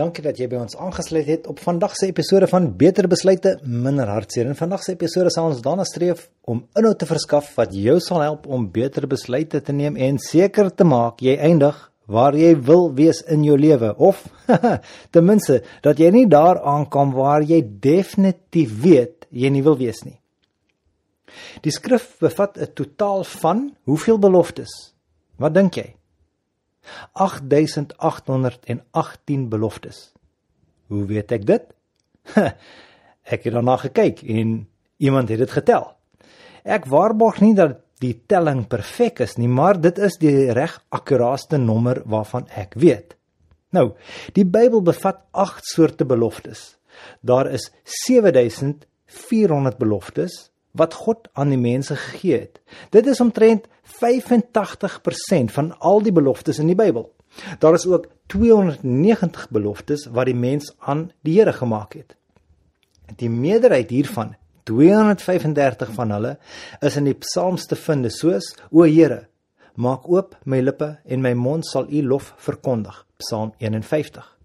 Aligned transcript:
Dankie 0.00 0.22
dat 0.24 0.38
jy 0.40 0.46
by 0.48 0.56
ons 0.62 0.78
aangesluit 0.80 1.26
het 1.28 1.48
op 1.50 1.58
vandag 1.60 1.92
se 1.98 2.06
episode 2.08 2.46
van 2.48 2.70
Beter 2.80 3.04
Besluite, 3.10 3.58
Minder 3.68 4.08
Hartseer. 4.08 4.46
In 4.48 4.56
vandag 4.56 4.80
se 4.86 4.94
episode 4.94 5.28
sal 5.34 5.50
ons 5.50 5.60
daarna 5.60 5.84
streef 5.84 6.22
om 6.48 6.62
inhoud 6.78 6.96
te 7.02 7.08
verskaf 7.10 7.50
wat 7.58 7.74
jou 7.76 7.98
sal 8.00 8.22
help 8.24 8.46
om 8.48 8.64
beter 8.72 9.04
besluite 9.10 9.60
te 9.60 9.74
neem 9.76 9.98
en 10.00 10.16
seker 10.22 10.70
te 10.72 10.86
maak 10.88 11.20
jy 11.20 11.34
eindig 11.36 11.76
waar 12.08 12.38
jy 12.38 12.54
wil 12.70 12.88
wees 12.96 13.20
in 13.28 13.44
jou 13.44 13.58
lewe 13.60 13.92
of 14.00 14.24
ten 15.12 15.28
minste 15.28 15.60
dat 15.84 16.00
jy 16.00 16.08
nie 16.16 16.26
daar 16.32 16.62
aankom 16.64 17.12
waar 17.18 17.44
jy 17.44 17.60
definitief 17.60 18.72
weet 18.80 19.28
jy 19.28 19.52
nie 19.52 19.64
wil 19.68 19.76
wees 19.76 20.00
nie. 20.06 20.16
Die 21.60 21.76
skrif 21.76 22.14
bevat 22.24 22.56
'n 22.56 22.72
totaal 22.72 23.24
van 23.36 23.68
hoeveel 23.84 24.16
beloftes? 24.16 24.94
Wat 25.36 25.52
dink 25.52 25.76
jy? 25.76 25.90
8818 27.12 29.48
beloftes. 29.48 30.12
Hoe 30.86 31.06
weet 31.06 31.32
ek 31.32 31.46
dit? 31.46 31.62
ek 33.34 33.44
het 33.44 33.54
daarna 33.54 33.76
gekyk 33.80 34.22
en 34.22 34.68
iemand 34.96 35.28
het 35.28 35.38
dit 35.38 35.50
getel. 35.50 35.96
Ek 36.64 36.86
waarborg 36.90 37.40
nie 37.40 37.54
dat 37.56 37.78
die 38.00 38.22
telling 38.26 38.66
perfek 38.68 39.20
is 39.20 39.36
nie, 39.36 39.48
maar 39.48 39.80
dit 39.80 39.98
is 39.98 40.18
die 40.20 40.52
reg 40.56 40.84
akkuraaste 40.88 41.56
nommer 41.60 42.02
waarvan 42.08 42.48
ek 42.56 42.74
weet. 42.80 43.16
Nou, 43.70 43.92
die 44.34 44.44
Bybel 44.44 44.82
bevat 44.82 45.16
8 45.30 45.64
soorte 45.68 46.04
beloftes. 46.04 46.76
Daar 47.20 47.46
is 47.52 47.70
7400 47.84 49.78
beloftes 49.78 50.49
wat 50.72 50.94
God 50.94 51.28
aan 51.32 51.50
die 51.52 51.60
mense 51.60 51.96
gegee 51.96 52.46
het. 52.46 52.60
Dit 52.90 53.06
is 53.06 53.20
omtrent 53.20 53.66
85% 54.00 55.54
van 55.54 55.72
al 55.78 56.02
die 56.02 56.14
beloftes 56.14 56.58
in 56.58 56.70
die 56.70 56.78
Bybel. 56.78 57.08
Daar 57.58 57.74
is 57.74 57.86
ook 57.86 58.06
290 58.26 59.48
beloftes 59.50 60.06
wat 60.10 60.26
die 60.30 60.34
mens 60.34 60.74
aan 60.78 61.10
die 61.26 61.38
Here 61.38 61.52
gemaak 61.52 61.94
het. 61.94 62.16
Die 63.18 63.30
meerderheid 63.30 63.90
hiervan, 63.90 64.36
235 64.62 65.90
van 65.94 66.10
hulle, 66.14 66.36
is 66.80 66.96
in 66.96 67.08
die 67.10 67.18
Psalms 67.18 67.66
te 67.66 67.76
vind, 67.76 68.06
soos: 68.14 68.52
O 68.70 68.86
Here, 68.86 69.26
maak 69.74 70.06
oop 70.08 70.36
my 70.44 70.60
lippe 70.60 70.98
en 71.04 71.22
my 71.22 71.34
mond 71.34 71.66
sal 71.66 71.90
U 71.90 72.02
lof 72.06 72.34
verkondig. 72.38 73.06
Psalm 73.18 73.54
51. 73.58 74.39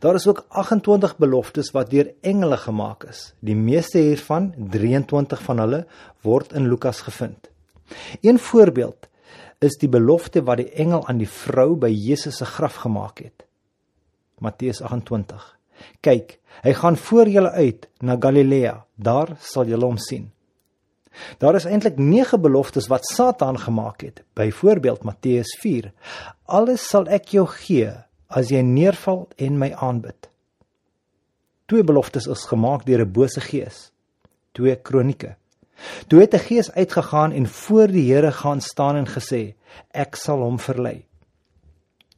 Daar 0.00 0.14
is 0.14 0.26
ook 0.26 0.44
28 0.48 1.16
beloftes 1.16 1.70
wat 1.70 1.90
deur 1.90 2.12
engele 2.20 2.56
gemaak 2.56 3.04
is. 3.04 3.34
Die 3.40 3.56
meeste 3.56 3.98
hiervan, 3.98 4.54
23 4.56 5.42
van 5.42 5.58
hulle, 5.58 5.86
word 6.22 6.52
in 6.52 6.68
Lukas 6.68 7.00
gevind. 7.00 7.50
Een 8.20 8.38
voorbeeld 8.38 9.08
is 9.58 9.76
die 9.80 9.88
belofte 9.88 10.42
wat 10.44 10.60
die 10.60 10.70
engel 10.70 11.06
aan 11.08 11.20
die 11.20 11.30
vrou 11.30 11.74
by 11.80 11.90
Jesus 11.90 12.40
se 12.40 12.44
graf 12.44 12.82
gemaak 12.84 13.22
het. 13.24 13.44
Matteus 14.38 14.82
28. 14.82 15.44
Kyk, 16.04 16.38
hy 16.64 16.72
gaan 16.76 16.96
voor 16.96 17.28
julle 17.28 17.50
uit 17.50 17.86
na 18.00 18.16
Galilea, 18.20 18.84
daar 18.96 19.36
sal 19.40 19.68
julle 19.68 19.88
hom 19.88 20.00
sien. 20.00 20.30
Daar 21.40 21.56
is 21.56 21.64
eintlik 21.64 21.96
9 21.96 22.40
beloftes 22.40 22.88
wat 22.92 23.06
Satan 23.08 23.56
gemaak 23.58 24.02
het. 24.04 24.24
Byvoorbeeld 24.36 25.04
Matteus 25.04 25.56
4. 25.60 25.92
Alles 26.44 26.84
sal 26.88 27.08
ek 27.08 27.32
jou 27.32 27.46
gee 27.48 27.92
as 28.28 28.50
jy 28.50 28.62
neerval 28.62 29.28
en 29.36 29.58
my 29.58 29.72
aanbid. 29.72 30.28
Twee 31.66 31.84
beloftes 31.84 32.26
is 32.26 32.46
gemaak 32.46 32.84
deur 32.86 33.04
'n 33.04 33.12
bose 33.12 33.40
gees. 33.40 33.90
Twee 34.52 34.76
kronieke. 34.76 35.36
Toe 36.08 36.20
het 36.20 36.34
'n 36.34 36.38
gees 36.38 36.70
uitgegaan 36.72 37.32
en 37.32 37.46
voor 37.46 37.86
die 37.86 38.12
Here 38.12 38.32
gaan 38.32 38.60
staan 38.60 38.96
en 38.96 39.06
gesê: 39.06 39.54
"Ek 39.90 40.16
sal 40.16 40.38
hom 40.38 40.58
verlei." 40.58 41.04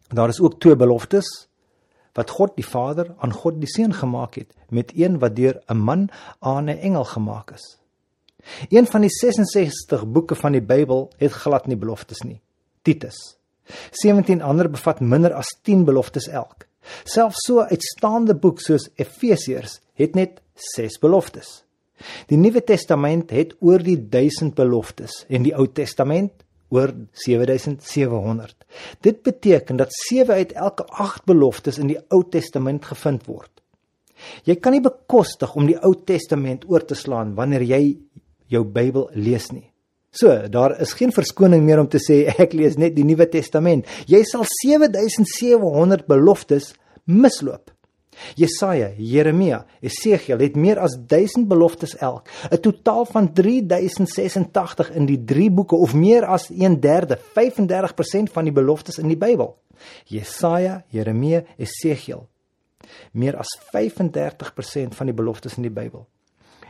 Daar 0.08 0.28
is 0.28 0.40
ook 0.40 0.60
twee 0.60 0.76
beloftes 0.76 1.48
wat 2.12 2.30
God 2.30 2.56
die 2.56 2.66
Vader 2.66 3.14
aan 3.18 3.32
God 3.32 3.60
die 3.60 3.68
Seun 3.68 3.94
gemaak 3.94 4.34
het 4.34 4.54
met 4.68 4.92
een 4.94 5.18
wat 5.18 5.36
deur 5.36 5.62
'n 5.66 5.76
man 5.76 6.08
aan 6.38 6.64
'n 6.64 6.78
engel 6.78 7.04
gemaak 7.04 7.50
is. 7.50 7.78
Een 8.68 8.86
van 8.86 9.00
die 9.00 9.10
66 9.10 10.06
boeke 10.06 10.34
van 10.34 10.52
die 10.52 10.62
Bybel 10.62 11.10
het 11.16 11.32
glad 11.32 11.66
nie 11.66 11.76
beloftes 11.76 12.20
nie. 12.20 12.40
Titus 12.82 13.37
17 14.02 14.42
ander 14.42 14.70
bevat 14.70 15.00
minder 15.00 15.34
as 15.34 15.50
10 15.62 15.84
beloftes 15.84 16.28
elk. 16.28 16.66
Selfs 17.04 17.44
so 17.46 17.60
'n 17.60 17.70
uitstaande 17.70 18.34
boek 18.34 18.60
soos 18.60 18.90
Efesiërs 18.96 19.80
het 19.94 20.14
net 20.14 20.40
6 20.54 20.98
beloftes. 20.98 21.64
Die 22.28 22.38
Nuwe 22.38 22.62
Testament 22.64 23.30
het 23.30 23.54
oor 23.60 23.82
die 23.82 23.98
1000 24.08 24.54
beloftes 24.54 25.24
en 25.28 25.42
die 25.42 25.54
Ou 25.54 25.66
Testament 25.66 26.32
oor 26.68 26.92
7700. 27.12 28.54
Dit 29.00 29.22
beteken 29.22 29.76
dat 29.76 29.92
7 29.92 30.34
uit 30.34 30.52
elke 30.52 30.84
8 30.86 31.24
beloftes 31.24 31.78
in 31.78 31.86
die 31.86 31.98
Ou 32.08 32.22
Testament 32.30 32.84
gevind 32.84 33.26
word. 33.26 33.50
Jy 34.44 34.58
kan 34.60 34.74
nie 34.74 34.82
bekostig 34.82 35.54
om 35.54 35.66
die 35.66 35.78
Ou 35.78 35.94
Testament 35.94 36.66
oor 36.68 36.84
te 36.84 36.94
slaan 36.98 37.34
wanneer 37.38 37.62
jy 37.62 37.82
jou 38.48 38.64
Bybel 38.64 39.10
lees 39.14 39.50
nie. 39.52 39.70
So, 40.10 40.48
daar 40.48 40.80
is 40.80 40.94
geen 40.96 41.12
verskoning 41.12 41.64
meer 41.66 41.80
om 41.82 41.88
te 41.88 42.00
sê 42.00 42.22
ek 42.44 42.54
lees 42.56 42.78
net 42.80 42.94
die 42.96 43.04
Nuwe 43.04 43.28
Testament. 43.28 43.86
Jy 44.08 44.22
sal 44.24 44.46
7700 44.48 46.06
beloftes 46.08 46.72
misloop. 47.04 47.70
Jesaja, 48.34 48.88
Jeremia, 48.98 49.60
Esegiel 49.84 50.40
het 50.42 50.56
meer 50.58 50.80
as 50.82 50.96
1000 51.06 51.46
beloftes 51.48 51.94
elk, 52.02 52.28
'n 52.50 52.60
totaal 52.60 53.04
van 53.06 53.32
3086 53.32 54.90
in 54.90 55.06
die 55.06 55.24
3 55.24 55.50
boeke 55.50 55.76
of 55.76 55.94
meer 55.94 56.26
as 56.26 56.50
1/3, 56.50 57.18
35% 57.34 58.32
van 58.32 58.44
die 58.44 58.52
beloftes 58.52 58.98
in 58.98 59.08
die 59.08 59.16
Bybel. 59.16 59.56
Jesaja, 60.04 60.84
Jeremia, 60.88 61.44
Esegiel. 61.56 62.26
Meer 63.12 63.36
as 63.36 63.58
35% 63.72 64.94
van 64.94 65.06
die 65.06 65.14
beloftes 65.14 65.56
in 65.56 65.62
die 65.62 65.70
Bybel. 65.70 66.06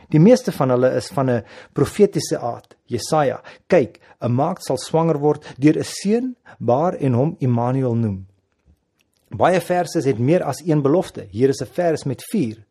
Die 0.09 0.19
meeste 0.19 0.51
van 0.51 0.69
hulle 0.73 0.89
is 0.97 1.07
van 1.13 1.29
'n 1.29 1.43
profetiese 1.73 2.39
aard. 2.39 2.75
Jesaja: 2.85 3.41
"Kyk, 3.67 3.99
'n 4.21 4.31
maagd 4.31 4.63
sal 4.63 4.77
swanger 4.77 5.19
word 5.19 5.55
deur 5.57 5.77
'n 5.77 5.83
seun, 5.83 6.35
baar 6.59 6.93
en 6.95 7.13
hom 7.13 7.35
Immanuel 7.39 7.95
noem." 7.95 8.25
Baie 9.29 9.61
verse 9.61 10.01
het 10.01 10.19
meer 10.19 10.43
as 10.43 10.61
een 10.65 10.81
belofte. 10.81 11.27
Hier 11.29 11.49
is 11.49 11.61
'n 11.61 11.67
vers 11.71 12.03
met 12.03 12.23
4. 12.23 12.65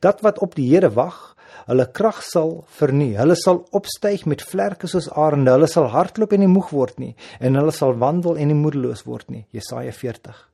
Dat 0.00 0.20
wat 0.20 0.38
op 0.38 0.54
die 0.54 0.74
Here 0.74 0.90
wag, 0.90 1.36
hulle 1.66 1.90
krag 1.90 2.22
sal 2.22 2.64
vernuy. 2.78 3.14
Hulle 3.16 3.34
sal 3.34 3.66
opstyg 3.70 4.26
met 4.26 4.42
vlerke 4.42 4.86
soos 4.86 5.10
arende. 5.10 5.50
Hulle 5.50 5.66
sal 5.66 5.88
hardloop 5.88 6.32
en 6.32 6.40
nie 6.40 6.48
moeg 6.48 6.70
word 6.70 6.98
nie 6.98 7.14
en 7.40 7.54
hulle 7.54 7.72
sal 7.72 7.96
wandel 7.98 8.36
en 8.36 8.46
nie 8.46 8.54
moedeloos 8.54 9.04
word 9.04 9.30
nie. 9.30 9.46
Jesaja 9.50 9.92
40. 9.92 10.50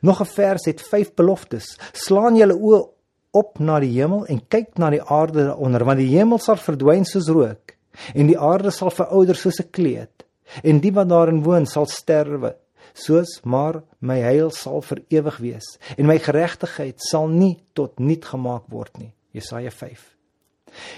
Nog 0.00 0.20
'n 0.20 0.24
vers 0.24 0.64
het 0.64 0.80
5 0.82 1.14
beloftes. 1.14 1.78
Slaan 1.92 2.36
julle 2.36 2.54
oë 2.54 2.95
op 3.40 3.60
na 3.60 3.78
die 3.82 3.92
hemel 3.94 4.26
en 4.32 4.42
kyk 4.48 4.76
na 4.80 4.90
die 4.94 5.02
aarde 5.02 5.48
daaronder 5.50 5.84
want 5.88 6.02
die 6.02 6.12
hemel 6.14 6.42
sal 6.42 6.60
verdwyn 6.60 7.04
soos 7.08 7.28
rook 7.32 7.76
en 8.14 8.30
die 8.30 8.38
aarde 8.38 8.72
sal 8.74 8.92
verouder 8.94 9.38
soos 9.38 9.60
'n 9.60 9.70
kleed 9.70 10.26
en 10.62 10.80
die 10.80 10.92
wat 10.92 11.08
daarin 11.08 11.42
woon 11.44 11.66
sal 11.66 11.86
sterwe 11.86 12.54
soos 12.96 13.40
maar 13.44 13.82
my 14.00 14.18
heil 14.24 14.50
sal 14.54 14.82
vir 14.88 15.02
ewig 15.18 15.38
wees 15.44 15.68
en 15.96 16.08
my 16.08 16.18
geregtigheid 16.22 17.00
sal 17.10 17.28
nie 17.28 17.56
tot 17.74 17.98
niet 18.00 18.24
gemaak 18.24 18.64
word 18.72 18.98
nie. 18.98 19.12
Jesaja 19.36 19.70
5 19.70 20.12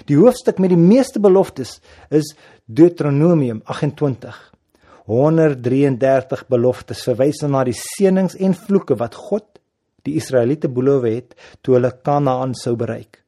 Die 0.07 0.17
hoofstuk 0.17 0.59
met 0.59 0.73
die 0.73 0.79
meeste 0.79 1.19
beloftes 1.19 1.77
is 2.09 2.33
Deuteronomium 2.65 3.61
28 3.65 4.39
133 5.09 6.45
beloftes 6.47 7.03
verwys 7.07 7.41
na 7.47 7.63
die 7.65 7.75
seënings 7.77 8.37
en 8.37 8.53
vloeke 8.53 8.97
wat 8.99 9.17
God 9.17 9.58
die 10.03 10.15
Israeliete 10.15 10.69
beloof 10.69 11.03
het 11.03 11.35
toe 11.61 11.75
hulle 11.75 11.91
Kanaan 12.03 12.55
sou 12.55 12.75
bereik. 12.75 13.23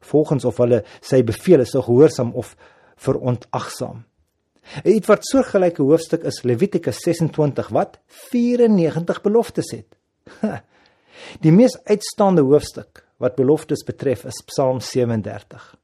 Volgens 0.00 0.44
of 0.44 0.56
hulle 0.56 0.84
sy 1.00 1.22
beveel 1.22 1.64
sou 1.66 1.82
gehoorsaam 1.82 2.32
of 2.34 2.56
verontagsaam. 2.96 4.04
'n 4.84 4.90
Ietwat 4.98 5.24
soortgelyke 5.24 5.82
hoofstuk 5.82 6.24
is 6.28 6.42
Levitikus 6.44 7.00
26 7.04 7.70
wat 7.72 7.98
94 8.30 9.22
beloftes 9.24 9.70
het. 9.72 9.96
Die 11.44 11.52
mees 11.52 11.76
uitstaande 11.88 12.44
hoofstuk 12.44 13.04
wat 13.18 13.36
beloftes 13.36 13.82
betref 13.86 14.24
is 14.28 14.42
Psalm 14.46 14.80
37. 14.80 15.74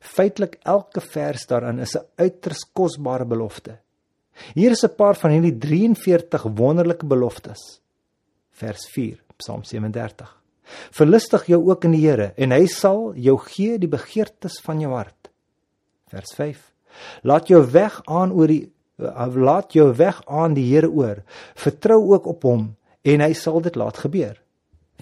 Feitelik 0.00 0.56
elke 0.64 1.00
vers 1.00 1.46
daarin 1.46 1.78
is 1.78 1.96
'n 1.96 2.06
uiters 2.16 2.64
kosbare 2.72 3.24
belofte. 3.24 3.78
Hier 4.54 4.70
is 4.70 4.84
'n 4.84 4.96
paar 4.96 5.16
van 5.16 5.30
hierdie 5.30 5.58
43 5.58 6.42
wonderlike 6.42 7.06
beloftes. 7.06 7.80
Vers 8.50 8.88
4. 8.90 9.27
Psalm 9.38 9.62
37. 9.64 10.26
Verlustig 10.92 11.46
jou 11.48 11.60
ook 11.70 11.86
in 11.88 11.94
die 11.96 12.02
Here 12.02 12.32
en 12.36 12.52
hy 12.52 12.66
sal 12.70 13.12
jou 13.16 13.36
gee 13.46 13.78
die 13.80 13.90
begeertes 13.90 14.58
van 14.64 14.82
jou 14.82 14.90
hart. 14.96 15.30
Vers 16.12 16.34
5. 16.36 16.58
Laat 17.22 17.48
jou 17.52 17.62
weg 17.72 18.00
aan 18.10 18.34
oor 18.34 18.50
die 18.50 18.64
eh, 18.98 19.36
laat 19.36 19.76
jou 19.76 19.86
weg 19.96 20.20
aan 20.26 20.56
die 20.58 20.66
Here 20.68 20.90
oor. 20.90 21.22
Vertrou 21.54 22.00
ook 22.12 22.26
op 22.26 22.44
hom 22.48 22.68
en 23.06 23.24
hy 23.24 23.32
sal 23.38 23.62
dit 23.64 23.78
laat 23.78 24.00
gebeur. 24.02 24.36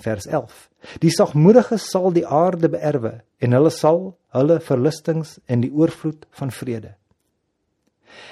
Vers 0.05 0.27
11. 0.29 0.67
Die 1.01 1.11
sagmoediges 1.11 1.89
sal 1.91 2.13
die 2.13 2.27
aarde 2.27 2.69
beerwe 2.71 3.21
en 3.41 3.57
hulle 3.57 3.73
sal 3.73 4.13
hulle 4.37 4.61
verlustings 4.61 5.39
in 5.49 5.65
die 5.65 5.73
oorvloed 5.73 6.29
van 6.37 6.53
vrede. 6.53 6.93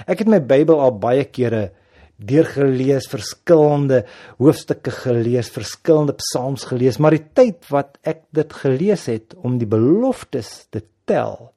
Ek 0.05 0.21
het 0.21 0.31
my 0.31 0.41
Bybel 0.45 0.81
al 0.81 0.93
baie 1.01 1.25
kere 1.25 1.71
deurgelees, 2.17 3.09
verskillende 3.11 4.05
hoofstukke 4.39 4.93
gelees, 4.95 5.51
verskillende 5.53 6.15
psalms 6.21 6.67
gelees, 6.71 7.01
maar 7.03 7.17
die 7.17 7.25
tyd 7.35 7.67
wat 7.75 7.99
ek 8.07 8.25
dit 8.37 8.55
gelees 8.63 9.09
het 9.11 9.35
om 9.43 9.59
die 9.59 9.69
beloftes 9.69 10.65
te 10.71 10.85
tel 11.09 11.51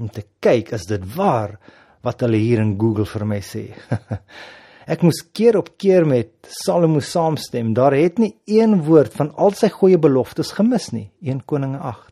om 0.00 0.08
te 0.08 0.24
kyk 0.42 0.72
is 0.76 0.86
dit 0.88 1.02
waar 1.16 1.58
wat 2.02 2.24
hulle 2.24 2.40
hier 2.40 2.62
in 2.62 2.74
Google 2.80 3.06
vir 3.06 3.24
my 3.28 3.38
sê. 3.44 3.66
ek 4.92 5.04
moes 5.06 5.20
keer 5.36 5.58
op 5.60 5.74
keer 5.80 6.06
met 6.08 6.32
Salomo 6.48 7.02
saamstem. 7.04 7.74
Daar 7.76 7.94
het 7.94 8.18
nie 8.18 8.32
een 8.50 8.80
woord 8.86 9.14
van 9.18 9.30
al 9.36 9.54
sy 9.58 9.70
goeie 9.70 10.00
beloftes 10.00 10.54
gemis 10.56 10.90
nie. 10.96 11.10
1 11.22 11.44
Koninge 11.46 11.78
8. 11.78 12.08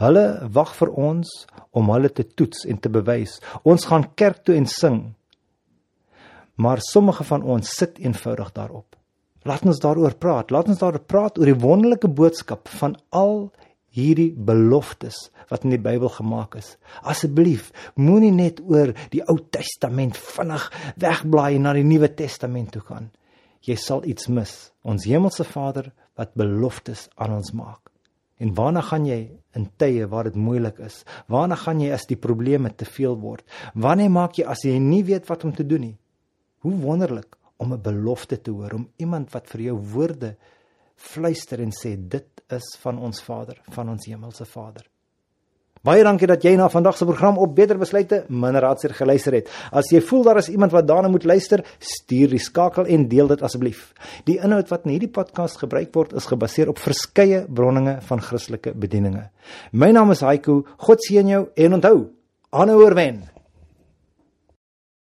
Hulle 0.00 0.24
wag 0.56 0.72
vir 0.78 0.92
ons 0.96 1.30
om 1.76 1.92
hulle 1.92 2.08
te 2.08 2.24
toets 2.24 2.64
en 2.64 2.80
te 2.80 2.90
bewys. 2.90 3.36
Ons 3.68 3.84
gaan 3.90 4.08
kerk 4.16 4.42
toe 4.48 4.56
en 4.56 4.66
sing. 4.66 5.00
Maar 6.60 6.82
sommige 6.84 7.24
van 7.24 7.42
ons 7.42 7.74
sit 7.76 7.98
eenvoudig 7.98 8.52
daarop. 8.52 8.96
Laat 9.48 9.64
ons 9.64 9.80
daaroor 9.80 10.14
praat. 10.20 10.50
Laat 10.52 10.68
ons 10.68 10.80
daaroor 10.80 11.00
praat 11.08 11.38
oor 11.40 11.48
die 11.48 11.56
wonderlike 11.56 12.08
boodskap 12.08 12.68
van 12.76 12.98
al 13.16 13.48
hierdie 13.96 14.30
beloftes 14.36 15.30
wat 15.50 15.64
in 15.64 15.72
die 15.74 15.82
Bybel 15.82 16.12
gemaak 16.12 16.58
is. 16.60 16.74
Asseblief, 17.02 17.70
moenie 17.96 18.32
net 18.34 18.60
oor 18.60 18.92
die 19.14 19.22
Ou 19.24 19.38
Testament 19.50 20.18
vinnig 20.20 20.68
wegblaai 21.00 21.56
en 21.56 21.66
na 21.66 21.72
die 21.74 21.86
Nuwe 21.86 22.12
Testament 22.14 22.74
toe 22.76 22.84
gaan. 22.86 23.08
Jy 23.66 23.76
sal 23.80 24.04
iets 24.08 24.28
mis. 24.28 24.52
Ons 24.84 25.08
Hemelse 25.08 25.44
Vader 25.48 25.90
wat 26.20 26.36
beloftes 26.38 27.08
aan 27.16 27.38
ons 27.40 27.54
maak. 27.56 27.88
En 28.40 28.52
waarna 28.56 28.84
gaan 28.84 29.08
jy 29.08 29.18
in 29.56 29.66
tye 29.80 30.06
waar 30.08 30.30
dit 30.30 30.36
moeilik 30.36 30.78
is? 30.84 31.02
Waarna 31.28 31.58
gaan 31.60 31.80
jy 31.82 31.90
as 31.92 32.06
die 32.08 32.20
probleme 32.20 32.70
te 32.72 32.86
veel 32.88 33.18
word? 33.20 33.44
Wanneer 33.74 34.12
maak 34.12 34.38
jy 34.38 34.46
as 34.48 34.64
jy 34.64 34.78
nie 34.80 35.02
weet 35.08 35.28
wat 35.28 35.44
om 35.44 35.52
te 35.56 35.66
doen 35.66 35.88
nie? 35.88 35.96
Hoe 36.60 36.76
wonderlik 36.76 37.36
om 37.56 37.72
'n 37.72 37.82
belofte 37.82 38.40
te 38.40 38.50
hoor, 38.50 38.72
om 38.72 38.88
iemand 38.96 39.32
wat 39.32 39.46
vir 39.48 39.60
jou 39.60 39.76
woorde 39.76 40.36
fluister 40.96 41.60
en 41.60 41.72
sê 41.72 41.96
dit 41.96 42.42
is 42.48 42.76
van 42.80 42.98
ons 42.98 43.22
Vader, 43.22 43.60
van 43.70 43.88
ons 43.88 44.06
hemelse 44.06 44.44
Vader. 44.44 44.84
Baie 45.80 46.02
dankie 46.04 46.26
dat 46.28 46.42
jy 46.44 46.58
na 46.60 46.66
vandag 46.68 46.98
se 46.98 47.06
program 47.08 47.38
op 47.40 47.54
Beter 47.56 47.78
Besluite 47.80 48.24
Mineraadser 48.28 48.92
geluister 48.92 49.32
het. 49.32 49.46
As 49.72 49.88
jy 49.88 50.02
voel 50.04 50.26
daar 50.26 50.36
is 50.36 50.50
iemand 50.52 50.72
wat 50.72 50.86
daarna 50.86 51.08
moet 51.08 51.24
luister, 51.24 51.64
stuur 51.78 52.28
die 52.28 52.38
skakel 52.38 52.84
en 52.84 53.08
deel 53.08 53.26
dit 53.26 53.42
asseblief. 53.42 53.94
Die 54.28 54.36
inhoud 54.36 54.68
wat 54.68 54.84
in 54.84 54.90
hierdie 54.90 55.08
podcast 55.08 55.56
gebruik 55.56 55.94
word, 55.96 56.12
is 56.12 56.28
gebaseer 56.28 56.68
op 56.68 56.78
verskeie 56.78 57.46
bronne 57.48 57.96
van 58.02 58.20
Christelike 58.20 58.74
bedieninge. 58.76 59.30
My 59.72 59.88
naam 59.90 60.12
is 60.12 60.20
Haiku. 60.20 60.66
God 60.84 61.00
seën 61.00 61.32
jou 61.32 61.46
en 61.56 61.80
onthou, 61.80 62.10
aanhou 62.52 62.82
oorwen. 62.84 63.24